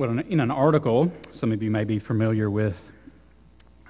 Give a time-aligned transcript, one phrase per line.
[0.00, 2.90] Well, in an article, some of you may be familiar with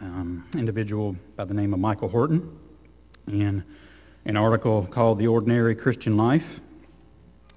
[0.00, 2.58] um, individual by the name of Michael Horton,
[3.28, 3.62] in
[4.24, 6.60] an article called "The Ordinary Christian Life,"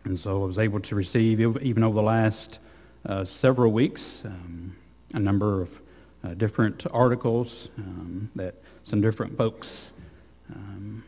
[0.03, 2.59] and so I was able to receive, even over the last
[3.07, 4.75] uh, several weeks, um,
[5.15, 5.81] a number of
[6.23, 9.93] uh, different articles um, that some different folks,
[10.53, 11.03] um,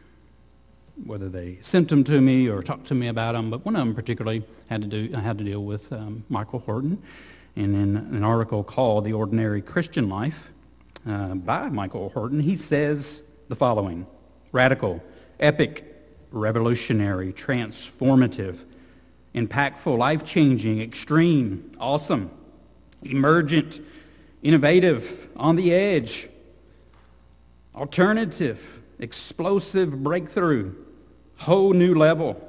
[1.06, 3.86] whether they sent them to me or talked to me about them, but one of
[3.86, 7.04] them particularly had to do had to deal with um, Michael Horton,
[7.56, 10.52] and in an article called "The Ordinary Christian Life"
[11.08, 14.06] uh, by Michael Horton, he says the following:
[14.52, 15.04] radical,
[15.40, 15.84] epic,
[16.32, 18.64] revolutionary, transformative,
[19.34, 22.30] impactful, life-changing, extreme, awesome,
[23.04, 23.80] emergent,
[24.42, 26.28] innovative, on the edge,
[27.74, 30.74] alternative, explosive breakthrough,
[31.40, 32.42] whole new level.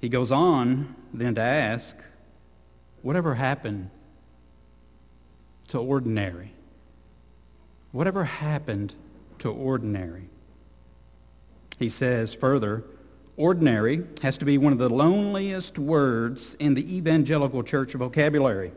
[0.00, 1.96] He goes on then to ask,
[3.04, 3.90] whatever happened
[5.68, 6.50] to ordinary?
[7.92, 8.94] Whatever happened
[9.38, 10.24] to ordinary?
[11.78, 12.82] He says further,
[13.36, 18.72] ordinary has to be one of the loneliest words in the evangelical church vocabulary.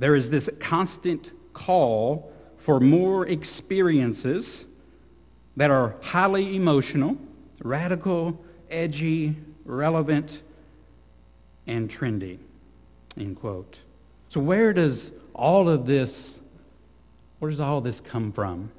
[0.00, 4.66] There is this constant call for more experiences
[5.56, 7.16] that are highly emotional,
[7.62, 10.42] radical, edgy, relevant,
[11.70, 12.38] and trendy.
[13.16, 13.80] End quote.
[14.28, 16.40] So where does all of this,
[17.38, 18.72] where does all this come from?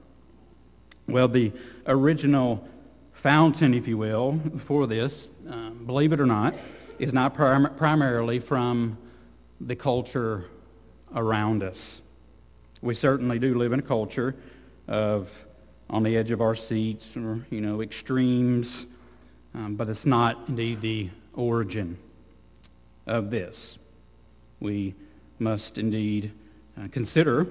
[1.08, 1.54] Well, the
[1.88, 2.68] original
[3.14, 6.54] fountain, if you will, for this, um, believe it or not,
[7.00, 8.98] is not prim- primarily from
[9.62, 10.46] the culture
[11.16, 12.02] around us.
[12.82, 14.36] We certainly do live in a culture
[14.88, 15.46] of
[15.90, 18.86] on the edge of our seats or, you know, extremes,
[19.54, 21.98] um, but it's not indeed the origin
[23.06, 23.78] of this.
[24.60, 24.96] We
[25.40, 26.32] must indeed
[26.78, 27.48] uh, consider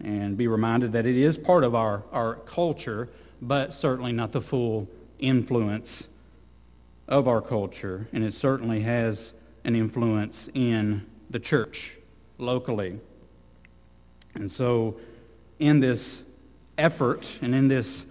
[0.00, 3.08] and be reminded that it is part of our, our culture,
[3.40, 6.08] but certainly not the full influence
[7.08, 8.08] of our culture.
[8.12, 9.32] And it certainly has
[9.64, 11.94] an influence in the church
[12.38, 13.00] locally.
[14.34, 14.96] And so,
[15.58, 16.22] in this
[16.76, 18.06] effort and in this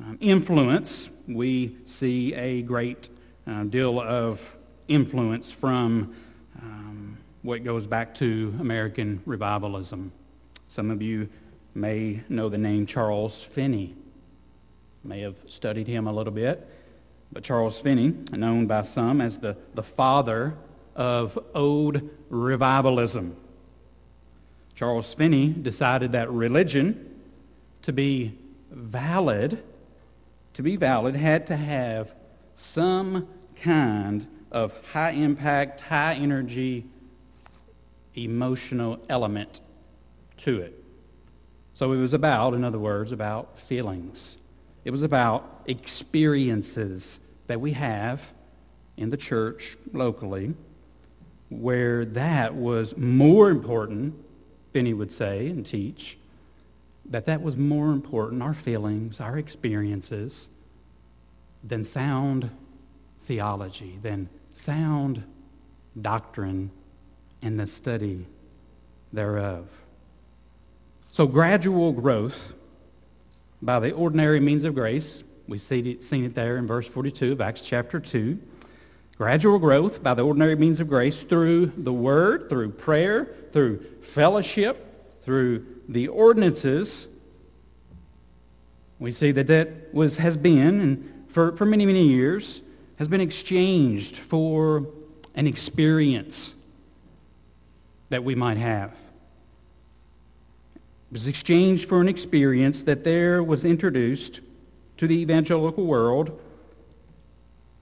[0.00, 3.08] um, influence, we see a great
[3.46, 4.56] uh, deal of
[4.88, 6.14] influence from
[6.62, 10.12] um, what goes back to American revivalism.
[10.68, 11.28] Some of you
[11.74, 13.94] may know the name Charles Finney,
[15.04, 16.68] may have studied him a little bit.
[17.32, 20.56] But Charles Finney, known by some as the, the father
[20.94, 22.00] of Old
[22.30, 23.36] Revivalism.
[24.74, 27.14] Charles Finney decided that religion,
[27.82, 28.38] to be
[28.70, 29.62] valid,
[30.54, 32.14] to be valid, had to have
[32.54, 36.84] some kind of high impact, high energy,
[38.14, 39.60] emotional element
[40.38, 40.82] to it.
[41.74, 44.38] So it was about, in other words, about feelings.
[44.84, 48.32] It was about experiences that we have
[48.96, 50.54] in the church locally
[51.48, 54.14] where that was more important,
[54.72, 56.18] Finney would say and teach,
[57.04, 60.48] that that was more important, our feelings, our experiences,
[61.62, 62.50] than sound
[63.26, 65.22] theology, than sound
[66.00, 66.70] doctrine
[67.42, 68.26] and the study
[69.12, 69.68] thereof.
[71.12, 72.54] So gradual growth
[73.62, 77.32] by the ordinary means of grace we see it, seen it there in verse 42
[77.32, 78.38] of Acts chapter 2.
[79.16, 85.22] Gradual growth by the ordinary means of grace through the Word, through prayer, through fellowship,
[85.24, 87.06] through the ordinances.
[88.98, 92.60] We see that that was, has been, and for, for many, many years,
[92.96, 94.86] has been exchanged for
[95.34, 96.54] an experience
[98.08, 98.92] that we might have.
[100.74, 104.40] It was exchanged for an experience that there was introduced
[104.96, 106.40] to the evangelical world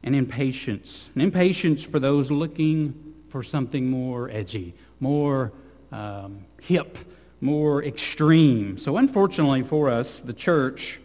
[0.03, 5.51] an impatience, an impatience for those looking for something more edgy, more
[5.91, 6.99] um, hip,
[7.41, 8.77] more extreme.
[8.77, 11.01] So unfortunately for us, the church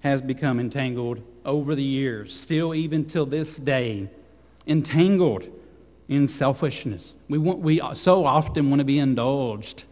[0.00, 4.10] has become entangled over the years, still even till this day,
[4.66, 5.48] entangled
[6.08, 7.14] in selfishness.
[7.28, 9.84] We, want, we so often want to be indulged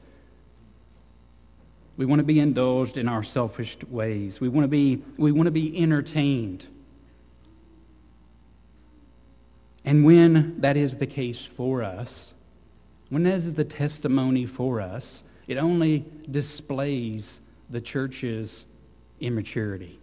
[1.97, 4.41] we want to be indulged in our selfish ways.
[4.41, 6.67] We want to be, we want to be entertained.
[9.85, 12.35] And when that is the case for us,
[13.11, 17.41] when that is the testimony for us, it only displays
[17.71, 18.65] the church's
[19.21, 20.01] immaturity.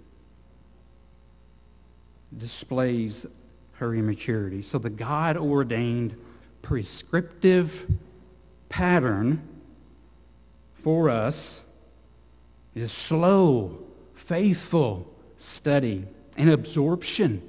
[2.35, 3.25] Displays
[3.73, 4.61] her immaturity.
[4.61, 6.15] So the God ordained
[6.61, 7.87] prescriptive
[8.69, 9.41] pattern
[10.73, 11.63] for us
[12.73, 13.77] is slow,
[14.13, 16.05] faithful study
[16.37, 17.41] and absorption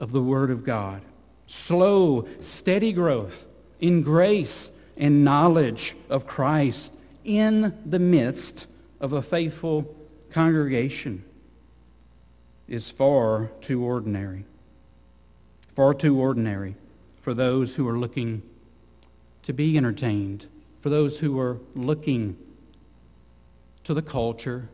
[0.00, 1.02] of the Word of God.
[1.46, 3.46] Slow, steady growth
[3.80, 6.90] in grace and knowledge of Christ
[7.24, 8.66] in the midst
[9.00, 9.94] of a faithful
[10.30, 11.24] congregation
[12.68, 14.44] is far too ordinary.
[15.74, 16.74] Far too ordinary
[17.20, 18.42] for those who are looking
[19.42, 20.46] to be entertained,
[20.80, 22.36] for those who are looking
[23.84, 24.68] to the culture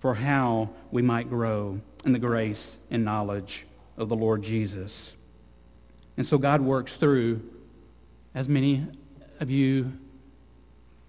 [0.00, 5.14] for how we might grow in the grace and knowledge of the Lord Jesus.
[6.16, 7.42] And so God works through,
[8.34, 8.86] as many
[9.38, 9.92] of you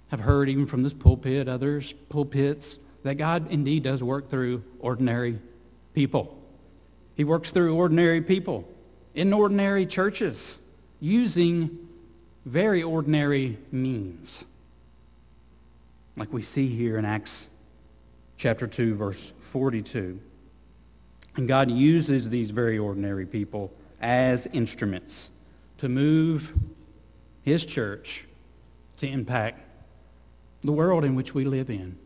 [0.10, 5.40] have heard even from this pulpit, others pulpits, that God indeed does work through ordinary
[5.94, 6.38] people.
[7.16, 8.68] He works through ordinary people
[9.14, 10.58] in ordinary churches
[11.00, 11.78] using
[12.46, 14.46] very ordinary means.
[16.16, 17.50] Like we see here in Acts
[18.38, 20.20] chapter 2, verse 42.
[21.36, 23.72] And God uses these very ordinary people
[24.02, 25.30] as instruments
[25.78, 26.54] to move
[27.44, 28.26] his church
[28.98, 29.64] to impact
[30.64, 31.98] the world in which we live in,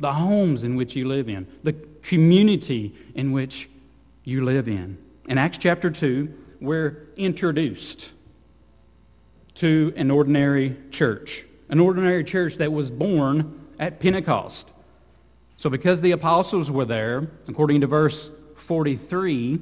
[0.00, 1.72] the homes in which you live in, the
[2.02, 3.68] community in which
[4.24, 4.98] you live in.
[5.28, 8.08] In Acts chapter 2, we're introduced
[9.56, 14.70] to an ordinary church, an ordinary church that was born at Pentecost.
[15.56, 19.60] So because the apostles were there, according to verse 43,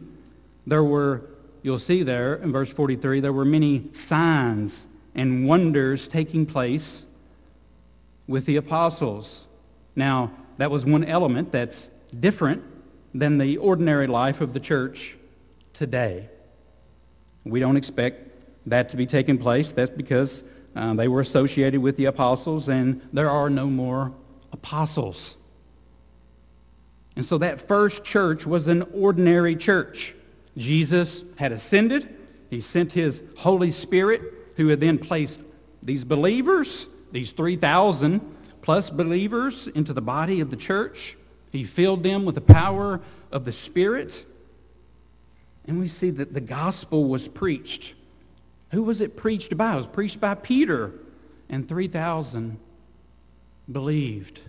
[0.67, 1.23] there were,
[1.63, 7.07] you'll see there in verse 43, there were many signs and wonders taking place
[8.27, 9.46] with the apostles.
[9.97, 12.63] Now, that was one element that's different
[13.15, 15.17] than the ordinary life of the church
[15.73, 16.29] today.
[17.45, 18.31] We don't expect
[18.67, 19.73] that to be taking place.
[19.73, 20.45] That's because
[20.75, 24.13] uh, they were associated with the apostles, and there are no more
[24.53, 25.37] apostles.
[27.15, 30.15] And so that first church was an ordinary church.
[30.57, 32.15] Jesus had ascended.
[32.51, 34.21] He sent his Holy Spirit,
[34.57, 35.41] who had then placed
[35.83, 38.21] these believers, these 3,000
[38.67, 41.17] plus believers, into the body of the church.
[41.53, 44.27] He filled them with the power of the Spirit.
[45.69, 47.95] And we see that the gospel was preached.
[48.73, 49.75] Who was it preached by?
[49.75, 50.93] It was preached by Peter,
[51.49, 52.59] and 3,000
[53.71, 54.41] believed.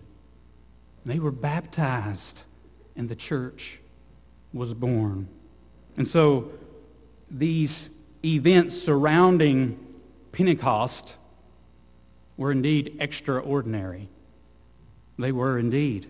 [1.06, 2.42] They were baptized
[2.96, 3.78] and the church
[4.52, 5.28] was born.
[5.96, 6.54] And so
[7.30, 7.92] these
[8.26, 9.78] events surrounding
[10.32, 11.14] Pentecost
[12.38, 14.08] were indeed extraordinary.
[15.20, 16.08] They were indeed.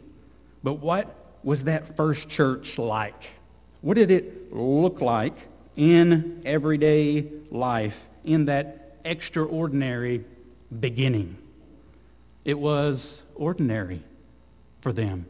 [0.63, 3.31] But what was that first church like?
[3.81, 10.25] What did it look like in everyday life in that extraordinary
[10.77, 11.37] beginning?
[12.43, 14.03] It was ordinary
[14.81, 15.25] for them.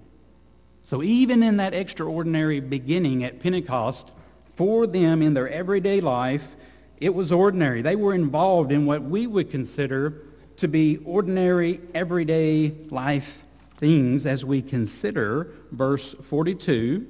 [0.82, 4.10] So even in that extraordinary beginning at Pentecost,
[4.54, 6.56] for them in their everyday life,
[7.00, 7.82] it was ordinary.
[7.82, 10.22] They were involved in what we would consider
[10.58, 13.44] to be ordinary, everyday life
[13.78, 17.08] things as we consider verse 42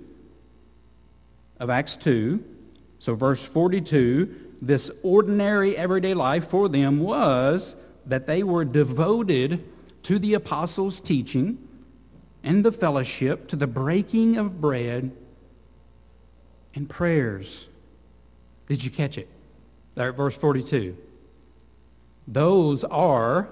[1.59, 2.43] of Acts 2.
[2.99, 7.75] So verse 42, this ordinary, everyday life for them was
[8.05, 9.63] that they were devoted
[10.03, 11.57] to the apostles' teaching
[12.43, 15.11] and the fellowship, to the breaking of bread
[16.75, 17.67] and prayers.
[18.67, 19.27] Did you catch it?
[19.95, 20.97] There at verse 42.
[22.27, 23.49] Those are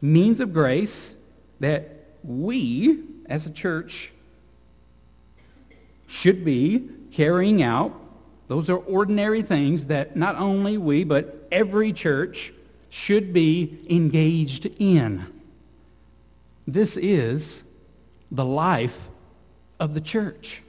[0.00, 1.16] means of grace
[1.60, 4.12] that we, as a church,
[6.06, 7.92] should be carrying out.
[8.48, 12.52] Those are ordinary things that not only we, but every church
[12.90, 15.26] should be engaged in.
[16.66, 17.62] This is
[18.30, 19.08] the life
[19.78, 20.62] of the church.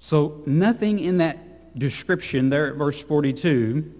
[0.00, 3.97] So nothing in that description there at verse 42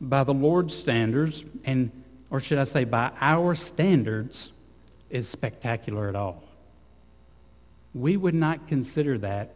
[0.00, 1.90] by the Lord's standards, and
[2.30, 4.52] or should I say by our standards,
[5.10, 6.44] is spectacular at all.
[7.92, 9.54] We would not consider that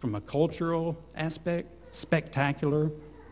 [0.00, 2.90] from a cultural aspect spectacular,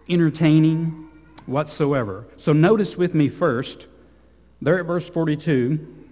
[0.09, 1.09] entertaining,
[1.47, 2.27] whatsoever.
[2.37, 3.87] So notice with me first
[4.63, 6.05] there at verse 42,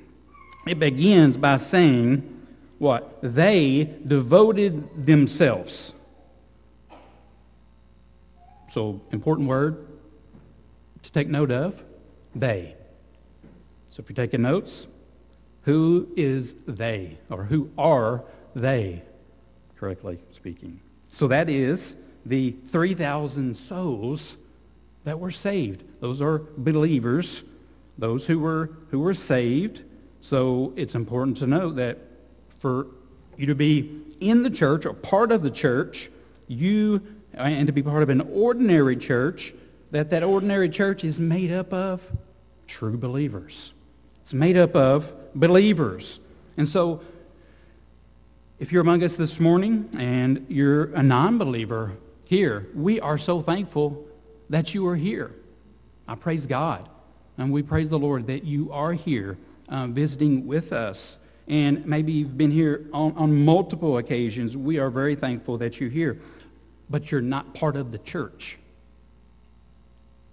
[0.66, 2.46] it begins by saying,
[2.78, 3.18] what?
[3.22, 5.92] They devoted themselves.
[8.78, 9.88] So, important word
[11.02, 11.82] to take note of.
[12.32, 12.76] They.
[13.90, 14.86] So if you're taking notes,
[15.62, 17.18] who is they?
[17.28, 18.22] Or who are
[18.54, 19.02] they,
[19.76, 20.78] correctly speaking?
[21.08, 24.36] So that is the 3,000 souls
[25.02, 25.82] that were saved.
[25.98, 27.42] Those are believers,
[27.98, 29.82] those who were, who were saved.
[30.20, 31.98] So it's important to note that
[32.60, 32.86] for
[33.36, 36.10] you to be in the church or part of the church,
[36.46, 37.02] you
[37.38, 39.54] and to be part of an ordinary church,
[39.90, 42.02] that that ordinary church is made up of
[42.66, 43.72] true believers.
[44.22, 46.20] It's made up of believers.
[46.56, 47.00] And so
[48.58, 51.92] if you're among us this morning and you're a non-believer
[52.24, 54.04] here, we are so thankful
[54.50, 55.34] that you are here.
[56.06, 56.88] I praise God.
[57.38, 61.18] And we praise the Lord that you are here uh, visiting with us.
[61.46, 64.56] And maybe you've been here on, on multiple occasions.
[64.56, 66.18] We are very thankful that you're here.
[66.90, 68.58] But you're not part of the church.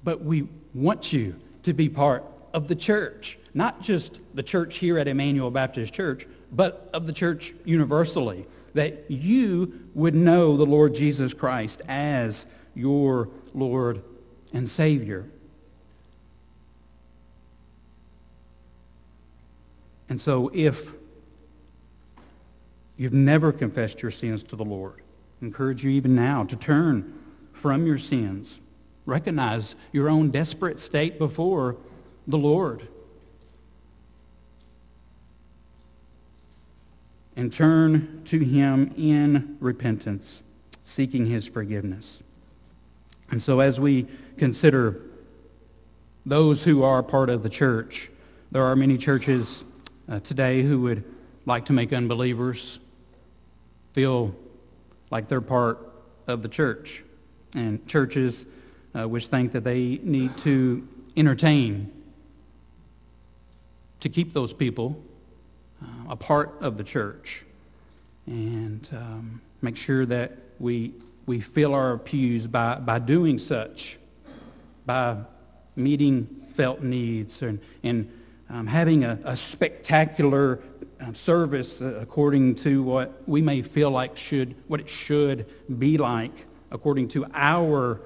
[0.04, 3.38] But we want you to be part of the church.
[3.54, 8.46] Not just the church here at Emmanuel Baptist Church, but of the church universally.
[8.74, 12.46] That you would know the Lord Jesus Christ as
[12.76, 14.04] your Lord
[14.54, 15.26] and Savior.
[20.08, 20.92] And so if
[22.98, 25.02] you've never confessed your sins to the Lord,
[25.42, 27.14] encourage you even now to turn
[27.54, 28.62] from your sins.
[29.06, 31.78] Recognize your own desperate state before
[32.28, 32.88] the Lord.
[37.36, 40.42] And turn to him in repentance,
[40.84, 42.24] seeking his forgiveness.
[43.30, 45.02] And so as we consider
[46.26, 48.10] those who are part of the church,
[48.52, 49.64] there are many churches
[50.08, 51.04] uh, today who would
[51.46, 52.80] like to make unbelievers
[53.94, 54.36] feel
[55.12, 55.92] like they're part
[56.28, 57.04] of the church.
[57.56, 58.46] And churches
[58.94, 61.92] uh, which think that they need to entertain
[64.00, 65.02] to keep those people
[65.82, 67.44] uh, a part of the church
[68.26, 70.94] and um, make sure that we,
[71.26, 73.98] we fill our pews by, by doing such,
[74.86, 75.18] by
[75.76, 78.12] meeting felt needs and, and
[78.50, 80.60] um, having a, a spectacular
[81.14, 85.46] service uh, according to what we may feel like should, what it should
[85.80, 88.02] be like according to our,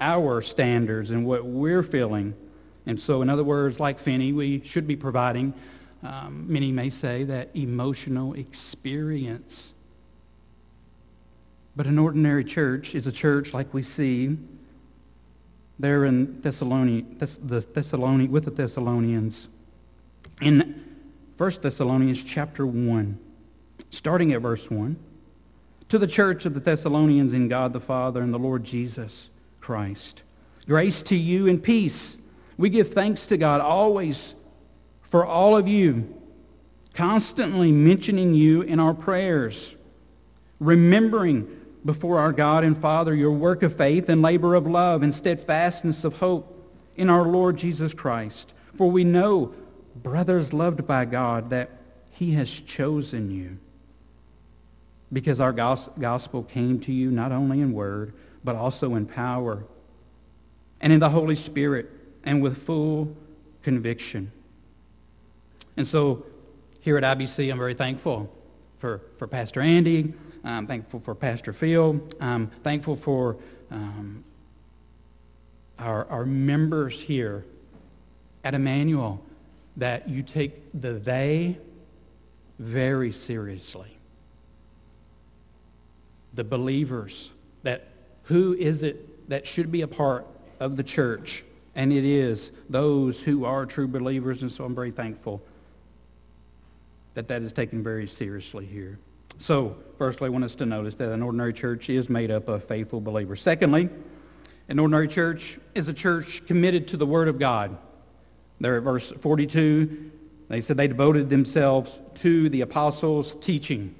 [0.00, 2.34] our standards and what we're feeling.
[2.86, 5.52] And so, in other words, like Finney, we should be providing,
[6.02, 9.74] um, many may say, that emotional experience.
[11.76, 14.38] But an ordinary church is a church like we see
[15.78, 19.48] there in Thessalonians, the Thessalonians, with the Thessalonians
[20.40, 20.87] in
[21.38, 23.16] 1 Thessalonians chapter 1,
[23.90, 24.96] starting at verse 1,
[25.88, 29.30] to the church of the Thessalonians in God the Father and the Lord Jesus
[29.60, 30.24] Christ.
[30.66, 32.16] Grace to you and peace.
[32.56, 34.34] We give thanks to God always
[35.00, 36.12] for all of you,
[36.92, 39.76] constantly mentioning you in our prayers,
[40.58, 41.48] remembering
[41.84, 46.02] before our God and Father your work of faith and labor of love and steadfastness
[46.02, 48.52] of hope in our Lord Jesus Christ.
[48.76, 49.54] For we know
[50.02, 51.70] brothers loved by God, that
[52.12, 53.58] he has chosen you.
[55.12, 58.12] Because our gospel came to you not only in word,
[58.44, 59.64] but also in power
[60.80, 61.90] and in the Holy Spirit
[62.24, 63.16] and with full
[63.62, 64.30] conviction.
[65.76, 66.26] And so
[66.80, 68.34] here at IBC, I'm very thankful
[68.78, 70.12] for, for Pastor Andy.
[70.44, 72.00] I'm thankful for Pastor Phil.
[72.20, 73.36] I'm thankful for
[73.70, 74.24] um,
[75.78, 77.44] our, our members here
[78.44, 79.24] at Emmanuel
[79.78, 81.56] that you take the they
[82.58, 83.96] very seriously.
[86.34, 87.30] The believers,
[87.62, 87.88] that
[88.24, 90.26] who is it that should be a part
[90.60, 91.44] of the church?
[91.74, 95.40] And it is those who are true believers, and so I'm very thankful
[97.14, 98.98] that that is taken very seriously here.
[99.38, 102.64] So, firstly, I want us to notice that an ordinary church is made up of
[102.64, 103.40] faithful believers.
[103.40, 103.88] Secondly,
[104.68, 107.76] an ordinary church is a church committed to the Word of God.
[108.60, 110.10] There at verse 42,
[110.48, 113.94] they said they devoted themselves to the apostles' teaching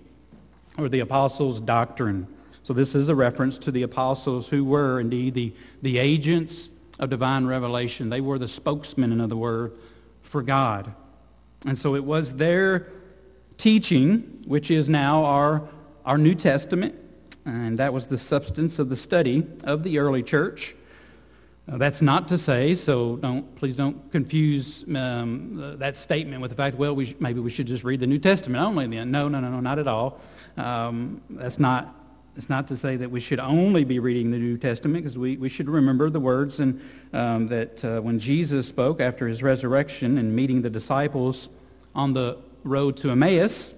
[0.76, 2.26] or the apostles' doctrine.
[2.62, 7.10] So this is a reference to the apostles who were indeed the, the agents of
[7.10, 8.10] divine revelation.
[8.10, 9.74] They were the spokesmen, in other words,
[10.22, 10.92] for God.
[11.64, 12.88] And so it was their
[13.56, 15.68] teaching, which is now our,
[16.04, 16.94] our New Testament,
[17.44, 20.74] and that was the substance of the study of the early church.
[21.70, 26.78] That's not to say, so don't, please don't confuse um, that statement with the fact,
[26.78, 29.10] well, we maybe we should just read the New Testament only then.
[29.10, 30.18] No, no, no, no, not at all.
[30.56, 31.94] Um, that's not,
[32.34, 35.36] that's not to say that we should only be reading the New Testament because we,
[35.36, 36.80] we should remember the words and,
[37.12, 41.50] um, that uh, when Jesus spoke after his resurrection and meeting the disciples
[41.94, 43.74] on the road to Emmaus,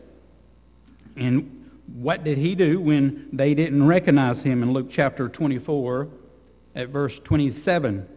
[1.16, 6.08] and what did he do when they didn't recognize him in Luke chapter 24
[6.74, 8.08] at verse 27?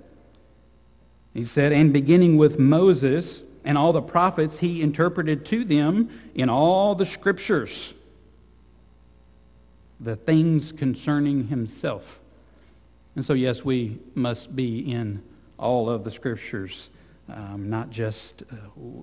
[1.34, 6.50] He said, And beginning with Moses and all the prophets, he interpreted to them in
[6.50, 7.94] all the scriptures
[10.00, 12.20] the things concerning himself.
[13.16, 15.24] And so, yes, we must be in
[15.58, 16.90] all of the scriptures,
[17.30, 18.56] um, not just uh,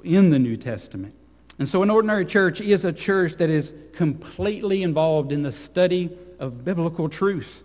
[0.04, 1.14] in the New Testament.
[1.59, 6.11] And so, an ordinary church is a church that is completely involved in the study
[6.38, 7.62] of biblical truth.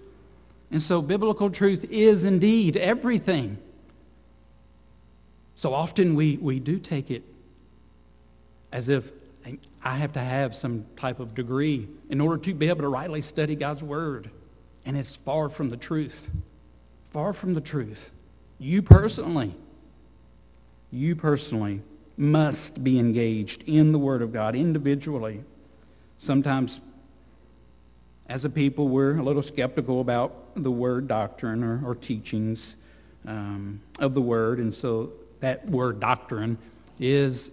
[0.71, 3.59] And so, biblical truth is indeed everything.
[5.55, 7.23] So often we, we do take it
[8.71, 9.11] as if
[9.83, 13.21] I have to have some type of degree in order to be able to rightly
[13.21, 14.29] study God's Word.
[14.85, 16.29] And it's far from the truth.
[17.11, 18.11] Far from the truth.
[18.59, 19.55] You personally,
[20.91, 21.81] you personally
[22.17, 25.43] must be engaged in the Word of God individually.
[26.17, 26.81] Sometimes,
[28.27, 32.75] as a people, we're a little skeptical about the Word doctrine or, or teachings
[33.27, 35.11] um, of the Word, and so
[35.45, 36.57] that word doctrine
[36.99, 37.51] is,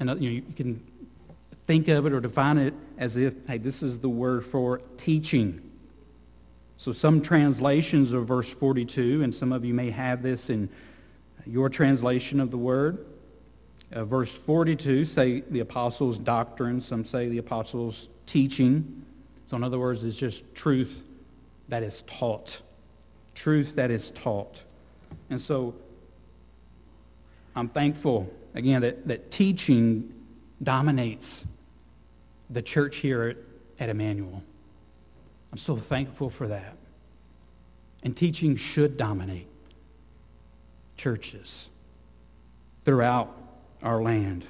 [0.00, 0.82] and you, know, you can
[1.66, 5.62] think of it or define it as if, hey, this is the word for teaching.
[6.78, 10.68] So some translations of verse 42, and some of you may have this in
[11.46, 13.06] your translation of the word.
[13.92, 16.80] Uh, verse 42 say the apostles' doctrine.
[16.80, 19.04] Some say the apostles' teaching.
[19.46, 21.04] So in other words, it's just truth
[21.68, 22.60] that is taught.
[23.34, 24.64] Truth that is taught.
[25.30, 25.74] And so
[27.54, 30.12] I'm thankful, again, that, that teaching
[30.62, 31.44] dominates
[32.50, 33.36] the church here at,
[33.80, 34.42] at Emmanuel.
[35.52, 36.76] I'm so thankful for that.
[38.02, 39.48] And teaching should dominate
[40.96, 41.68] churches
[42.84, 43.34] throughout
[43.82, 44.44] our land.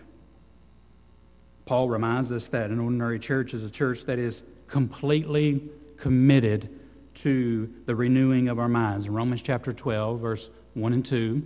[1.64, 5.62] Paul reminds us that an ordinary church is a church that is completely
[5.96, 6.68] committed
[7.16, 9.06] to the renewing of our minds.
[9.06, 11.42] In Romans chapter 12, verse 1 and 2,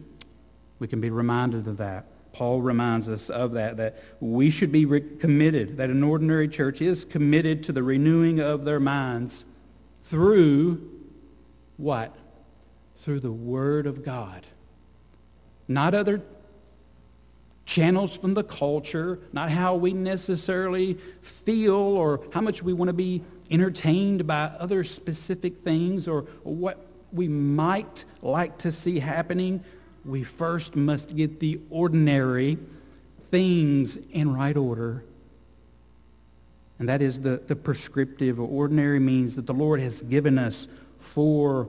[0.78, 2.06] we can be reminded of that.
[2.32, 6.80] Paul reminds us of that, that we should be re- committed, that an ordinary church
[6.80, 9.44] is committed to the renewing of their minds
[10.04, 10.88] through
[11.76, 12.14] what?
[12.98, 14.46] Through the Word of God.
[15.66, 16.22] Not other
[17.64, 22.92] channels from the culture, not how we necessarily feel or how much we want to
[22.92, 29.64] be entertained by other specific things or, what we might like to see happening
[30.04, 32.58] we first must get the ordinary
[33.30, 35.04] things in right order.
[36.78, 40.66] And that is the, the prescriptive or ordinary means that the Lord has given us
[40.98, 41.68] for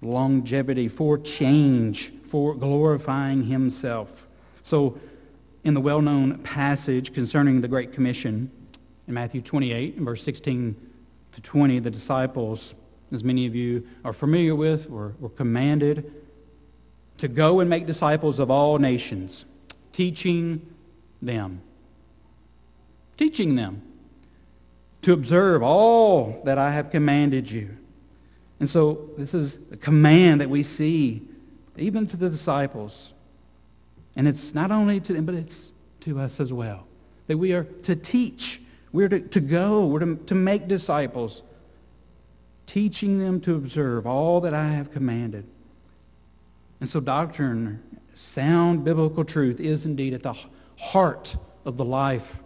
[0.00, 4.26] longevity, for change, for glorifying himself.
[4.62, 4.98] So
[5.64, 8.50] in the well-known passage concerning the Great Commission
[9.08, 10.76] in Matthew 28, in verse 16
[11.32, 12.74] to 20, the disciples,
[13.10, 16.12] as many of you are familiar with, were, were commanded
[17.16, 19.46] to go and make disciples of all nations,
[19.92, 20.74] teaching
[21.20, 21.62] them.
[23.16, 23.82] Teaching them
[25.02, 27.76] to observe all that I have commanded you.
[28.60, 31.22] And so this is a command that we see
[31.76, 33.12] even to the disciples.
[34.16, 36.86] And it's not only to them, but it's to us as well.
[37.28, 38.60] That we are to teach.
[38.92, 39.86] We're to, to go.
[39.86, 41.42] We're to, to make disciples,
[42.66, 45.46] teaching them to observe all that I have commanded.
[46.80, 47.82] And so doctrine,
[48.14, 50.34] sound biblical truth is indeed at the
[50.78, 52.42] heart of the life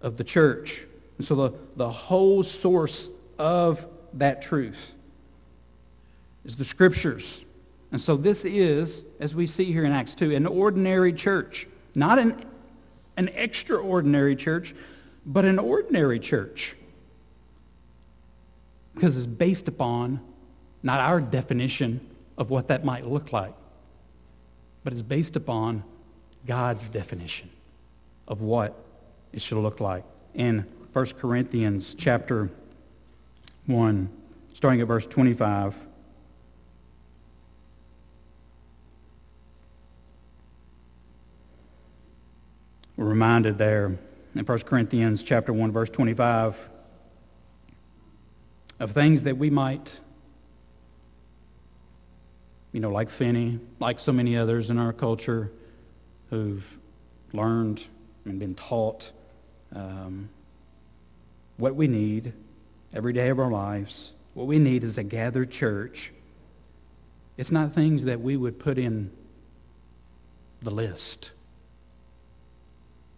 [0.00, 0.86] of the church.
[1.18, 4.94] And so the, the whole source of that truth
[6.44, 7.44] is the scriptures.
[7.92, 11.66] And so this is, as we see here in Acts 2, an ordinary church.
[11.94, 12.44] Not an,
[13.16, 14.74] an extraordinary church,
[15.24, 16.76] but an ordinary church.
[18.94, 20.20] Because it's based upon
[20.82, 22.00] not our definition
[22.38, 23.54] of what that might look like,
[24.82, 25.84] but it's based upon
[26.46, 27.50] God's definition
[28.26, 28.74] of what
[29.32, 30.04] it should look like.
[30.34, 32.50] In 1 Corinthians chapter
[33.66, 34.08] 1,
[34.54, 35.74] starting at verse 25,
[42.96, 43.98] we're reminded there
[44.34, 46.68] in 1 Corinthians chapter 1, verse 25,
[48.78, 49.98] of things that we might
[52.72, 55.50] you know, like Finney, like so many others in our culture
[56.30, 56.78] who've
[57.32, 57.84] learned
[58.24, 59.10] and been taught
[59.74, 60.28] um,
[61.56, 62.32] what we need
[62.94, 64.12] every day of our lives.
[64.34, 66.12] What we need is a gathered church.
[67.36, 69.10] It's not things that we would put in
[70.62, 71.30] the list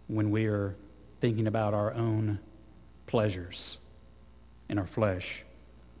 [0.07, 0.75] when we are
[1.23, 2.37] thinking about our own
[3.05, 3.79] pleasures
[4.67, 5.45] in our flesh.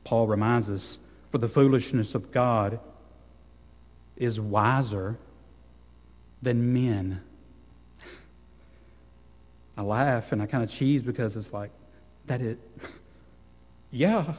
[0.03, 0.99] Paul reminds us,
[1.31, 2.77] for the foolishness of God
[4.17, 5.17] is wiser
[6.41, 7.21] than men.
[9.77, 11.71] I laugh and I kind of cheese because it's like,
[12.25, 12.59] that it,
[13.91, 14.33] yeah,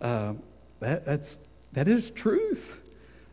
[0.00, 0.32] uh,
[0.80, 1.38] that, that's,
[1.74, 2.80] that is truth.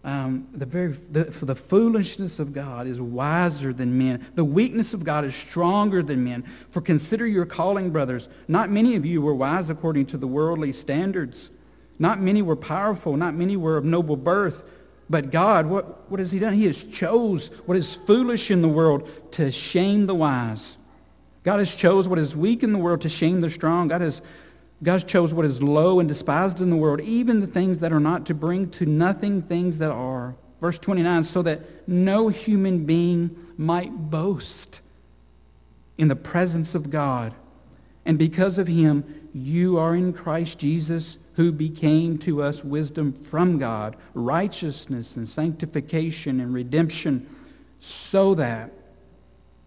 [0.03, 4.25] Um, the very the, for the foolishness of God is wiser than men.
[4.33, 6.43] The weakness of God is stronger than men.
[6.69, 8.27] For consider your calling, brothers.
[8.47, 11.51] Not many of you were wise according to the worldly standards.
[11.99, 13.15] Not many were powerful.
[13.15, 14.63] Not many were of noble birth.
[15.07, 16.53] But God, what, what has he done?
[16.53, 20.77] He has chose what is foolish in the world to shame the wise.
[21.43, 23.87] God has chose what is weak in the world to shame the strong.
[23.89, 24.21] God has
[24.83, 27.99] God chose what is low and despised in the world, even the things that are
[27.99, 30.35] not, to bring to nothing things that are.
[30.59, 34.81] Verse 29, so that no human being might boast
[35.97, 37.33] in the presence of God.
[38.05, 43.57] And because of him, you are in Christ Jesus, who became to us wisdom from
[43.59, 47.27] God, righteousness and sanctification and redemption,
[47.79, 48.71] so that,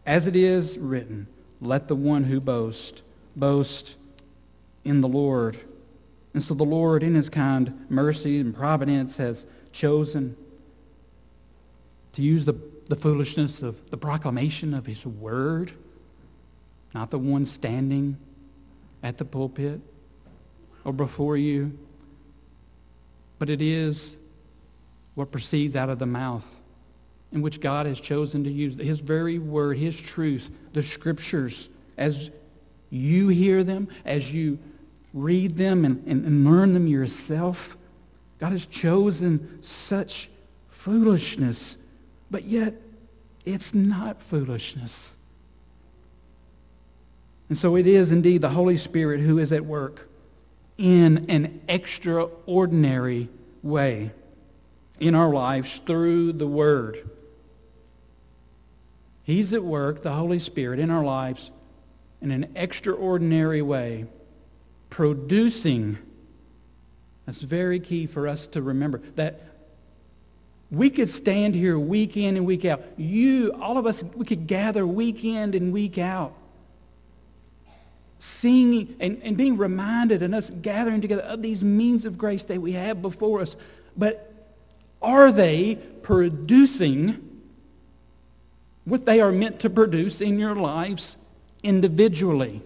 [0.04, 1.26] as it is written,
[1.60, 3.02] let the one who boasts
[3.36, 3.94] boast
[4.84, 5.58] in the Lord.
[6.32, 10.36] And so the Lord, in his kind mercy and providence, has chosen
[12.12, 12.56] to use the,
[12.88, 15.72] the foolishness of the proclamation of his word,
[16.94, 18.16] not the one standing
[19.02, 19.80] at the pulpit
[20.84, 21.76] or before you,
[23.38, 24.16] but it is
[25.14, 26.56] what proceeds out of the mouth
[27.32, 31.68] in which God has chosen to use his very word, his truth, the scriptures,
[31.98, 32.30] as
[32.90, 34.58] you hear them, as you
[35.14, 37.78] read them and, and, and learn them yourself.
[38.38, 40.28] God has chosen such
[40.68, 41.78] foolishness,
[42.30, 42.74] but yet
[43.44, 45.14] it's not foolishness.
[47.48, 50.08] And so it is indeed the Holy Spirit who is at work
[50.76, 53.28] in an extraordinary
[53.62, 54.10] way
[54.98, 57.08] in our lives through the Word.
[59.22, 61.50] He's at work, the Holy Spirit, in our lives
[62.20, 64.06] in an extraordinary way
[64.94, 65.98] producing.
[67.26, 69.40] That's very key for us to remember that
[70.70, 72.80] we could stand here week in and week out.
[72.96, 76.32] You, all of us, we could gather week in and week out.
[78.20, 82.62] Singing and, and being reminded and us gathering together of these means of grace that
[82.62, 83.56] we have before us.
[83.96, 84.32] But
[85.02, 87.40] are they producing
[88.84, 91.16] what they are meant to produce in your lives
[91.64, 92.62] individually?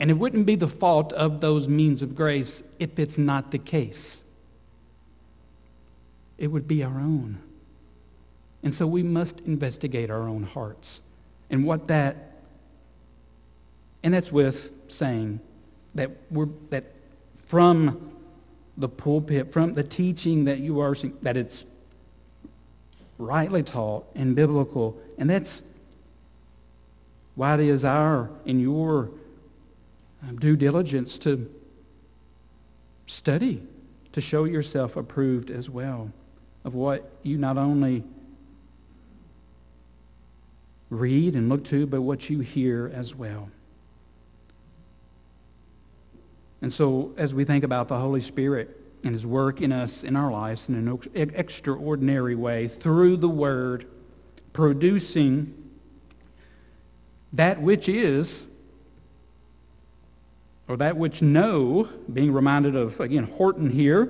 [0.00, 3.58] And it wouldn't be the fault of those means of grace if it's not the
[3.58, 4.22] case.
[6.38, 7.38] It would be our own.
[8.62, 11.02] And so we must investigate our own hearts
[11.50, 12.16] and what that,
[14.02, 15.40] and that's with saying
[15.94, 16.84] that we're, that
[17.46, 18.12] from
[18.78, 21.64] the pulpit, from the teaching that you are, that it's
[23.18, 24.98] rightly taught and biblical.
[25.18, 25.62] And that's
[27.34, 29.10] why it is our, and your
[30.26, 31.50] Um, due diligence to
[33.06, 33.62] study,
[34.12, 36.12] to show yourself approved as well
[36.64, 38.04] of what you not only
[40.90, 43.50] read and look to, but what you hear as well.
[46.62, 50.14] And so, as we think about the Holy Spirit and His work in us, in
[50.16, 53.86] our lives, in an extraordinary way, through the Word,
[54.52, 55.54] producing
[57.32, 58.46] that which is
[60.70, 64.08] or that which no, being reminded of, again, Horton here,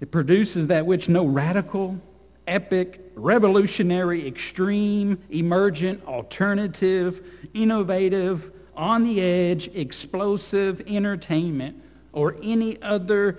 [0.00, 2.00] it produces that which no radical,
[2.46, 11.76] epic, revolutionary, extreme, emergent, alternative, innovative, on the edge, explosive entertainment
[12.14, 13.38] or any other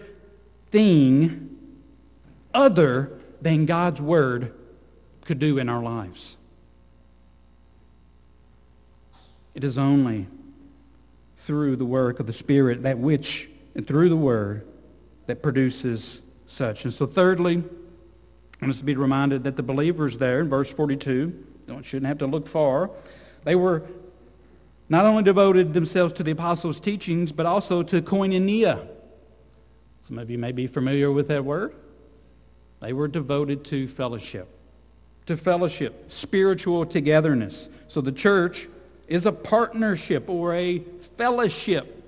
[0.69, 1.57] thing
[2.53, 4.53] other than God's Word
[5.25, 6.38] could do in our lives.
[9.55, 10.27] It is only
[11.41, 14.65] through the work of the Spirit, that which, and through the Word,
[15.25, 16.86] that produces such.
[16.86, 17.63] And so, thirdly,
[18.62, 22.27] I must be reminded that the believers there in verse 42, don't, shouldn't have to
[22.27, 22.91] look far,
[23.43, 23.84] they were
[24.88, 28.88] not only devoted themselves to the apostles' teachings, but also to koinonia.
[30.01, 31.73] Some of you may be familiar with that word.
[32.82, 34.49] They were devoted to fellowship,
[35.27, 37.69] to fellowship, spiritual togetherness.
[37.88, 38.67] So the church
[39.12, 40.80] is a partnership or a
[41.17, 42.02] fellowship.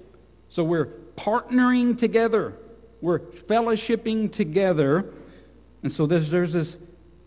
[0.47, 0.85] So we're
[1.17, 2.53] partnering together.
[3.01, 5.11] We're fellowshipping together.
[5.81, 6.77] And so there's, there's this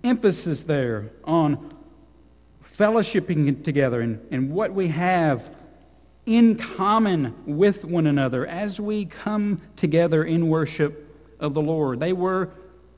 [0.02, 1.74] emphasis there on
[2.64, 5.54] fellowshipping together and, and what we have
[6.24, 11.06] in common with one another as we come together in worship
[11.38, 12.00] of the Lord.
[12.00, 12.48] They were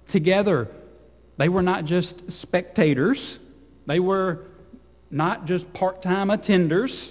[0.06, 0.68] together.
[1.38, 3.40] They were not just spectators.
[3.86, 4.44] They were
[5.10, 7.10] not just part-time attenders,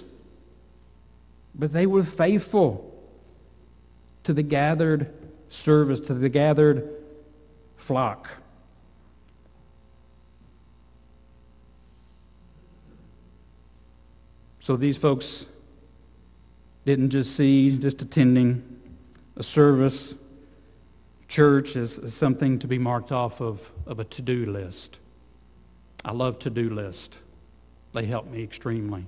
[1.54, 2.84] but they were faithful
[4.24, 5.12] to the gathered
[5.48, 6.88] service, to the gathered
[7.76, 8.28] flock.
[14.60, 15.46] So these folks
[16.84, 18.62] didn't just see just attending
[19.36, 20.14] a service,
[21.26, 24.98] church as, as something to be marked off of, of a to-do list.
[26.04, 27.18] I love to-do list.
[27.92, 29.06] They help me extremely.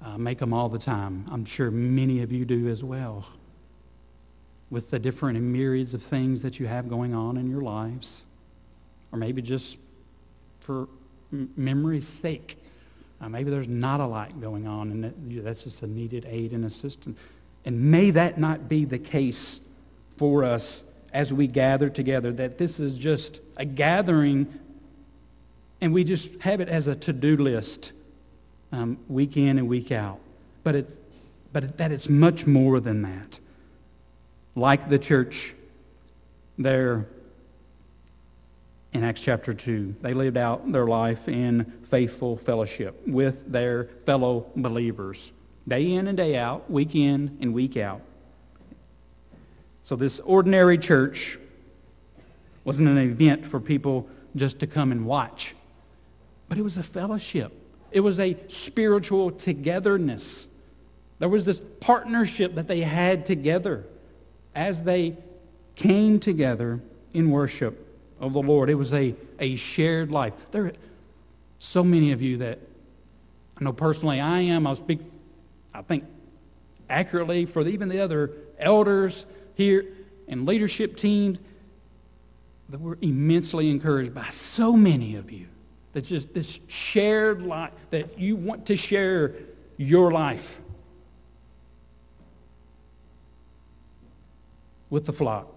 [0.00, 1.26] I make them all the time.
[1.30, 3.26] I'm sure many of you do as well.
[4.70, 8.24] With the different myriads of things that you have going on in your lives,
[9.12, 9.76] or maybe just
[10.60, 10.88] for
[11.30, 12.56] memory's sake.
[13.20, 16.52] Uh, maybe there's not a lot going on, and that, that's just a needed aid
[16.52, 17.18] and assistance.
[17.64, 19.60] And may that not be the case
[20.16, 24.58] for us as we gather together, that this is just a gathering
[25.82, 27.90] and we just have it as a to-do list
[28.70, 30.20] um, week in and week out.
[30.62, 30.96] But, it,
[31.52, 33.40] but that it's much more than that.
[34.54, 35.54] Like the church
[36.56, 37.08] there
[38.92, 39.96] in Acts chapter 2.
[40.00, 45.32] They lived out their life in faithful fellowship with their fellow believers,
[45.66, 48.02] day in and day out, week in and week out.
[49.82, 51.38] So this ordinary church
[52.62, 55.56] wasn't an event for people just to come and watch,
[56.52, 57.50] but it was a fellowship.
[57.92, 60.46] It was a spiritual togetherness.
[61.18, 63.86] There was this partnership that they had together
[64.54, 65.16] as they
[65.76, 66.82] came together
[67.14, 67.88] in worship
[68.20, 68.68] of the Lord.
[68.68, 70.34] It was a, a shared life.
[70.50, 70.72] There are
[71.58, 72.58] so many of you that
[73.58, 74.66] I know personally I am.
[74.66, 75.00] I'll speak,
[75.72, 76.04] I think,
[76.90, 79.86] accurately for even the other elders here
[80.28, 81.38] and leadership teams
[82.68, 85.46] that we're immensely encouraged by so many of you.
[85.92, 89.34] That's just this shared life that you want to share
[89.76, 90.60] your life
[94.88, 95.48] with the flock.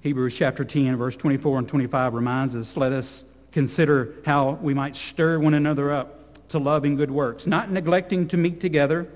[0.00, 4.94] Hebrews chapter 10, verse 24 and 25 reminds us, let us consider how we might
[4.94, 9.08] stir one another up to love and good works, not neglecting to meet together,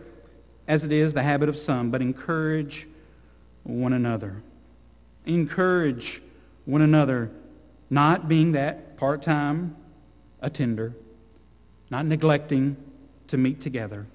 [0.66, 2.88] as it is the habit of some, but encourage
[3.62, 4.42] one another.
[5.26, 6.22] Encourage
[6.64, 7.30] one another,
[7.90, 9.76] not being that part-time
[10.40, 10.94] attender,
[11.90, 12.76] not neglecting
[13.28, 14.06] to meet together,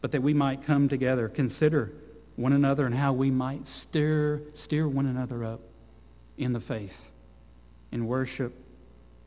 [0.00, 1.92] but that we might come together, consider
[2.36, 5.60] one another and how we might steer, steer one another up
[6.36, 7.10] in the faith,
[7.92, 8.52] in worship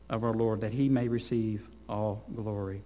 [0.09, 2.81] of our Lord, that he may receive all glory.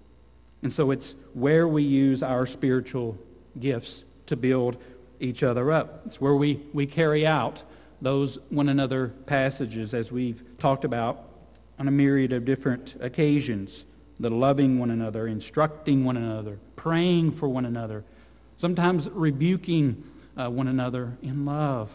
[0.62, 3.18] And so it's where we use our spiritual
[3.60, 4.78] gifts to build
[5.20, 6.04] each other up.
[6.06, 7.64] It's where we, we carry out
[8.02, 11.24] those one another passages as we've talked about
[11.78, 13.86] on a myriad of different occasions.
[14.20, 18.04] The loving one another, instructing one another, praying for one another,
[18.58, 20.04] sometimes rebuking
[20.38, 21.92] uh, one another in love.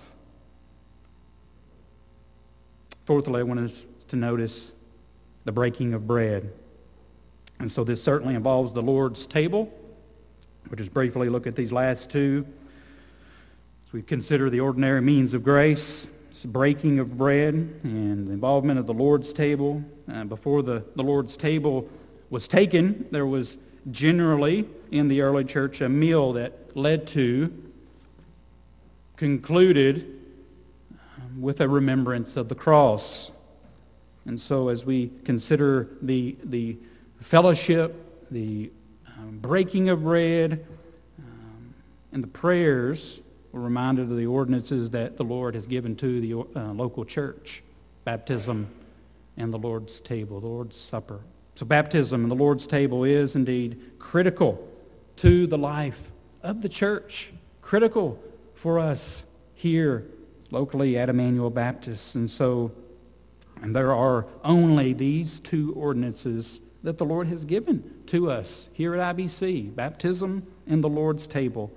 [3.05, 4.73] Fourthly, I want us to notice
[5.45, 6.53] the breaking of bread.
[7.59, 9.73] And so this certainly involves the Lord's table.
[10.69, 12.45] We'll just briefly look at these last two.
[13.97, 16.07] We consider the ordinary means of grace,
[16.45, 19.83] breaking of bread and the involvement of the Lord's table.
[20.07, 21.89] Uh, before the, the Lord's table
[22.29, 23.57] was taken, there was
[23.91, 27.51] generally in the early church a meal that led to,
[29.17, 30.21] concluded
[31.39, 33.31] with a remembrance of the cross.
[34.27, 36.77] And so as we consider the, the
[37.23, 38.71] fellowship, the
[39.17, 40.67] um, breaking of bread,
[41.19, 41.75] um,
[42.13, 43.21] and the prayers,
[43.57, 47.63] we're reminded of the ordinances that the Lord has given to the uh, local church.
[48.05, 48.69] Baptism
[49.39, 51.21] and the Lord's table, the Lord's supper.
[51.55, 54.69] So baptism and the Lord's table is indeed critical
[55.17, 58.23] to the life of the church, critical
[58.55, 60.07] for us here
[60.51, 62.15] locally at Emmanuel Baptist.
[62.15, 62.73] And so
[63.63, 68.95] and there are only these two ordinances that the Lord has given to us here
[68.95, 71.73] at IBC, baptism and the Lord's table.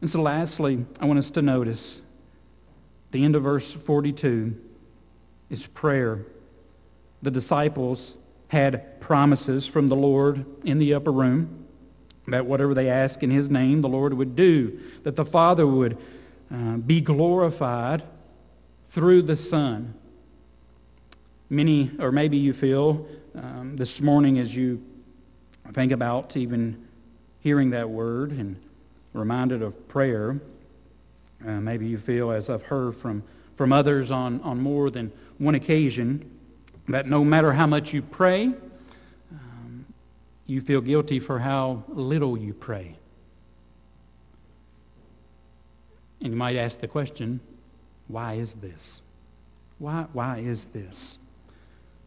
[0.00, 2.02] And so lastly, I want us to notice
[3.10, 4.60] the end of verse 42
[5.50, 6.26] is prayer.
[7.22, 8.16] The disciples
[8.48, 11.64] had promises from the Lord in the upper room
[12.26, 15.98] that whatever they ask in his name, the Lord would do, that the Father would
[16.52, 18.02] uh, be glorified
[18.88, 19.94] through the Son.
[21.50, 24.82] Many, or maybe you feel um, this morning as you
[25.72, 26.86] think about even
[27.40, 28.60] hearing that word and
[29.14, 30.38] reminded of prayer,
[31.46, 33.22] uh, maybe you feel, as I've heard from,
[33.56, 36.30] from others on, on more than one occasion,
[36.88, 38.52] that no matter how much you pray,
[39.30, 39.86] um,
[40.46, 42.96] you feel guilty for how little you pray.
[46.20, 47.40] And you might ask the question,
[48.08, 49.00] why is this?
[49.78, 51.18] Why, why is this?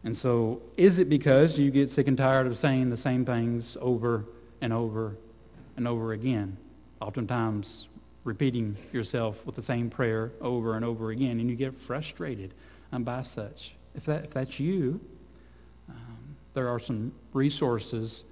[0.04, 3.76] And so, is it because you get sick and tired of saying the same things
[3.80, 4.24] over
[4.60, 5.16] and over
[5.76, 6.56] and over again?
[7.00, 7.88] Oftentimes,
[8.24, 12.52] repeating yourself with the same prayer over and over again, and you get frustrated
[12.92, 13.72] um, by such.
[13.94, 15.00] If, that, if that's you,
[15.88, 18.24] um, there are some resources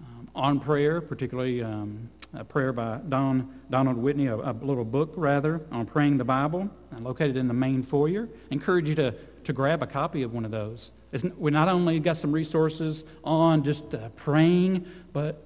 [0.00, 5.12] um, on prayer, particularly um, a prayer by Don, Donald Whitney, a, a, little book
[5.16, 8.28] rather, on praying the Bible, uh, located in the main foyer.
[8.50, 10.92] I encourage you to, to grab a copy of one of those.
[11.12, 15.44] It's, we not only got some resources on just uh, praying, but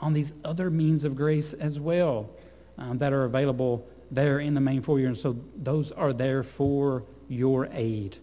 [0.00, 2.30] on these other means of grace as well
[2.78, 5.06] um, that are available there in the main foyer.
[5.06, 8.18] And so those are there for your aid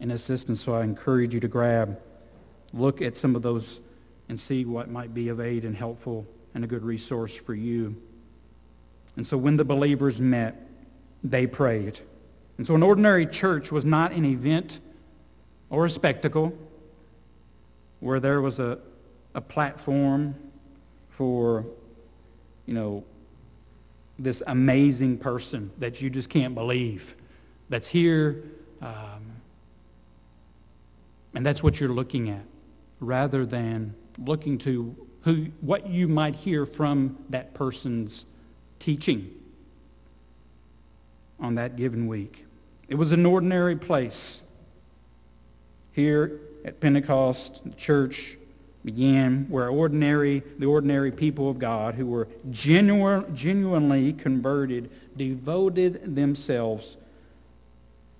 [0.00, 0.60] and assistance.
[0.60, 2.00] So I encourage you to grab,
[2.72, 3.80] look at some of those
[4.28, 7.96] and see what might be of aid and helpful and a good resource for you.
[9.16, 10.68] And so when the believers met,
[11.22, 12.00] they prayed.
[12.58, 14.80] And so an ordinary church was not an event
[15.70, 16.56] or a spectacle
[18.00, 18.78] where there was a,
[19.34, 20.34] a platform
[21.16, 21.64] for,
[22.66, 23.02] you know,
[24.18, 27.16] this amazing person that you just can't believe
[27.70, 28.44] that's here.
[28.82, 29.32] Um,
[31.34, 32.44] and that's what you're looking at
[33.00, 38.26] rather than looking to who, what you might hear from that person's
[38.78, 39.30] teaching
[41.40, 42.44] on that given week.
[42.88, 44.42] It was an ordinary place.
[45.92, 48.36] Here at Pentecost, the church
[48.86, 56.96] began where ordinary, the ordinary people of God who were genuine, genuinely converted devoted themselves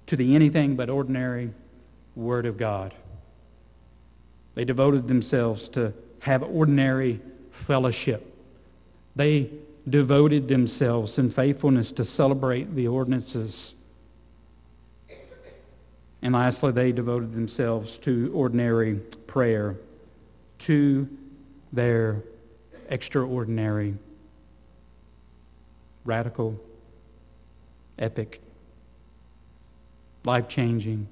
[0.07, 1.53] to the anything but ordinary
[2.17, 2.93] Word of God.
[4.57, 7.21] They devoted themselves to have ordinary
[7.53, 8.35] fellowship.
[9.15, 9.51] They
[9.89, 13.77] devoted themselves in faithfulness to celebrate the ordinances
[16.23, 18.97] and lastly, they devoted themselves to ordinary
[19.29, 19.77] prayer,
[20.59, 21.09] to
[21.73, 22.23] their
[22.89, 23.95] extraordinary,
[26.05, 26.59] radical,
[27.99, 28.41] epic,
[30.25, 31.07] life-changing,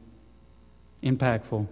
[1.02, 1.66] impactful,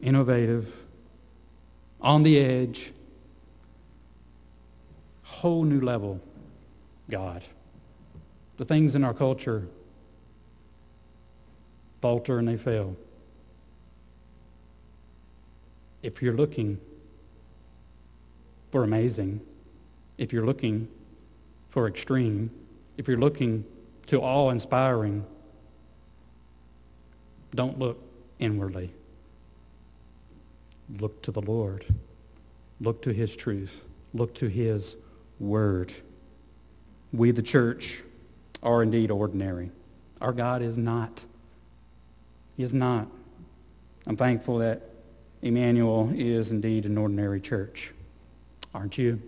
[0.00, 0.74] innovative,
[2.00, 2.92] on the edge,
[5.22, 6.20] whole new level
[7.10, 7.42] God
[8.56, 9.66] the things in our culture
[12.00, 12.96] falter and they fail.
[16.04, 16.78] If you're looking
[18.70, 19.40] for amazing,
[20.18, 20.86] if you're looking
[21.70, 22.50] for extreme,
[22.98, 23.64] if you're looking
[24.08, 25.24] to awe-inspiring,
[27.54, 27.98] don't look
[28.38, 28.92] inwardly.
[30.98, 31.86] Look to the Lord.
[32.82, 33.80] Look to his truth.
[34.12, 34.96] Look to his
[35.40, 35.94] word.
[37.14, 38.02] We, the church,
[38.62, 39.70] are indeed ordinary.
[40.20, 41.24] Our God is not.
[42.58, 43.08] He is not.
[44.06, 44.82] I'm thankful that
[45.44, 47.92] Emmanuel is indeed an ordinary church.
[48.74, 49.20] Aren't you?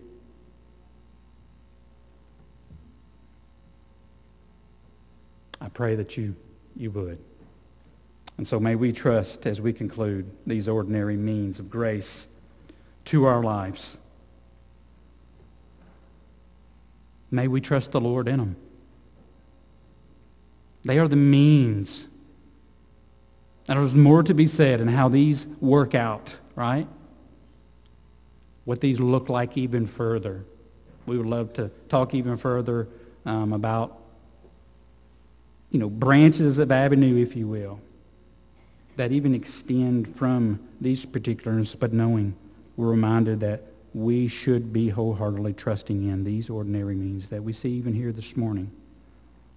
[5.61, 6.35] I pray that you,
[6.75, 7.19] you would.
[8.39, 12.29] And so may we trust as we conclude these ordinary means of grace
[13.05, 13.99] to our lives.
[17.31, 18.57] May we trust the Lord in them.
[20.83, 22.07] They are the means.
[23.69, 26.87] And there's more to be said in how these work out, right?
[28.65, 30.45] What these look like even further.
[31.07, 32.89] We would love to talk even further
[33.25, 33.99] um, about,
[35.71, 37.81] you know, branches of avenue, if you will,
[38.97, 42.35] that even extend from these particulars, but knowing
[42.77, 43.63] we're reminded that
[43.95, 48.37] we should be wholeheartedly trusting in these ordinary means that we see even here this
[48.37, 48.71] morning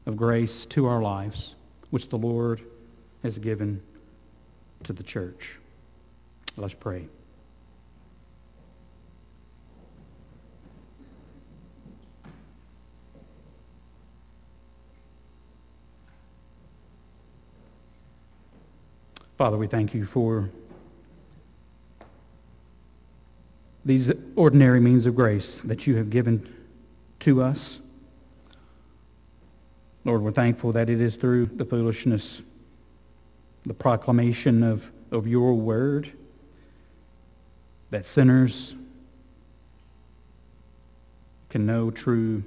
[0.06, 1.56] of grace to our lives,
[1.90, 2.62] which the Lord
[3.22, 3.82] has given
[4.84, 5.58] to the church.
[6.58, 7.08] Let's pray.
[19.38, 20.50] Father, we thank you for
[23.86, 26.54] these ordinary means of grace that you have given
[27.20, 27.80] to us.
[30.04, 32.42] Lord, we're thankful that it is through the foolishness,
[33.70, 36.12] the proclamation of, of your word,
[37.92, 38.74] that sinners
[41.52, 42.44] can know true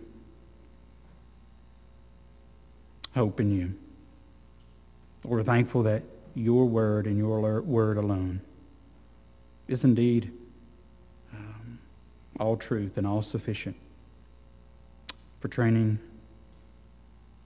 [3.14, 3.72] hope in you.
[5.22, 6.02] We're thankful that
[6.34, 8.40] your word and your word alone
[9.68, 10.32] is indeed
[11.32, 11.78] um,
[12.40, 13.76] all truth and all sufficient
[15.38, 16.00] for training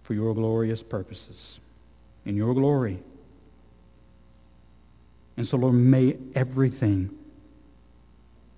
[0.03, 1.61] for your glorious purposes
[2.25, 3.01] in your glory.
[5.37, 7.11] And so, Lord, may everything,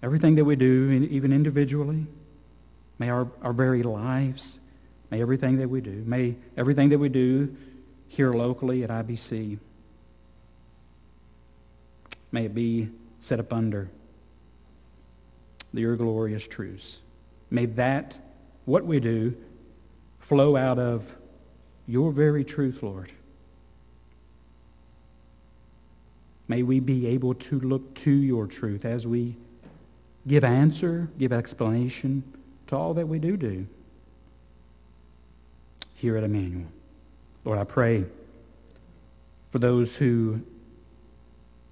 [0.03, 2.07] everything that we do, even individually,
[2.99, 4.61] may our, our very lives,
[5.11, 7.55] may everything that we do, may everything that we do
[8.09, 9.59] here locally at IBC,
[12.31, 12.89] may it be
[13.21, 13.89] set up under
[15.73, 17.01] your glorious truths.
[17.51, 18.19] May that,
[18.65, 19.37] what we do,
[20.19, 21.15] flow out of
[21.87, 23.13] your very truth, Lord.
[26.49, 29.37] May we be able to look to your truth as we
[30.27, 32.23] give answer, give explanation
[32.69, 33.67] to all that we do do
[35.95, 36.69] here at Emmanuel.
[37.45, 38.05] Lord, I pray
[39.51, 40.43] for those who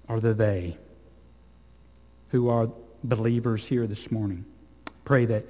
[0.09, 0.77] are the they,
[2.29, 2.69] who are
[3.03, 4.45] believers here this morning.
[5.05, 5.45] Pray that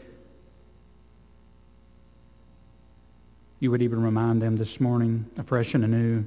[3.59, 6.25] you would even remind them this morning, afresh and anew,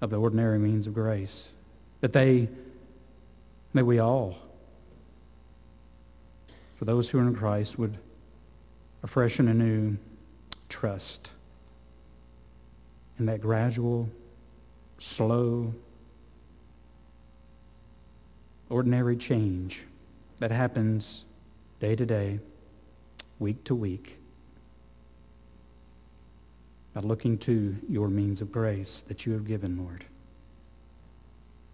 [0.00, 1.50] of the ordinary means of grace.
[2.00, 2.48] That they,
[3.72, 4.36] may we all,
[6.76, 7.98] for those who are in Christ, would
[9.02, 9.96] afresh and anew
[10.68, 11.30] trust
[13.18, 14.08] in that gradual,
[14.98, 15.74] slow,
[18.68, 19.86] ordinary change
[20.38, 21.24] that happens
[21.80, 22.38] day to day,
[23.38, 24.18] week to week,
[26.94, 30.04] by looking to your means of grace that you have given, Lord.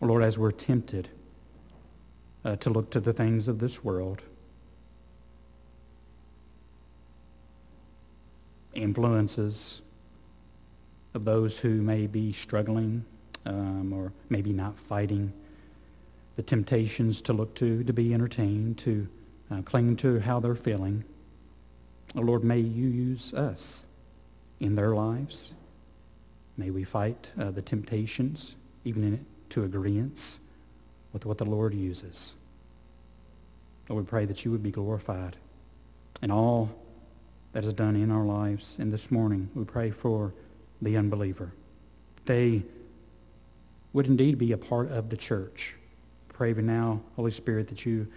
[0.00, 1.08] Lord, as we're tempted
[2.44, 4.22] uh, to look to the things of this world,
[8.74, 9.80] influences
[11.14, 13.04] of those who may be struggling
[13.46, 15.32] um, or maybe not fighting
[16.36, 19.08] the temptations to look to, to be entertained, to
[19.50, 21.04] uh, cling to how they're feeling.
[22.16, 23.86] Oh, Lord, may you use us
[24.60, 25.54] in their lives.
[26.56, 30.40] May we fight uh, the temptations, even in, to agreement
[31.12, 32.34] with what the Lord uses.
[33.88, 35.36] Lord, we pray that you would be glorified
[36.22, 36.76] in all
[37.52, 38.76] that is done in our lives.
[38.80, 40.34] And this morning, we pray for
[40.82, 41.52] the unbeliever.
[42.24, 42.64] They
[43.92, 45.76] would indeed be a part of the church.
[46.30, 48.08] Pray even now, Holy Spirit, that you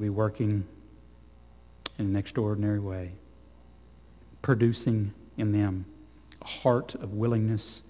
[0.00, 0.66] be working
[1.96, 3.12] in an extraordinary way,
[4.42, 5.84] producing in them
[6.42, 7.82] a heart of willingness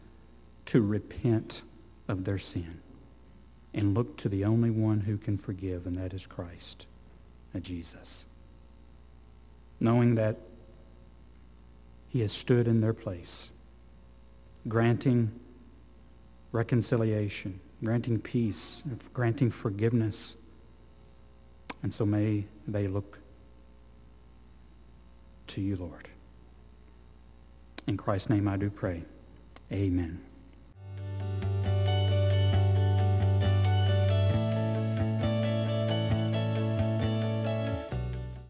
[0.67, 1.63] to repent
[2.11, 2.81] of their sin
[3.73, 6.87] and look to the only one who can forgive, and that is Christ,
[7.55, 8.27] uh, Jesus.
[9.79, 10.37] Knowing that
[12.09, 13.51] he has stood in their place,
[14.67, 15.31] granting
[16.53, 18.83] reconciliation, granting peace,
[19.15, 20.35] granting forgiveness.
[21.83, 23.19] And so may they look
[25.47, 26.09] to you, Lord.
[27.87, 29.05] In Christ's name I do pray.
[29.73, 30.21] Amen.